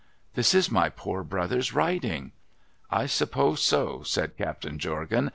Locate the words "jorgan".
4.79-5.29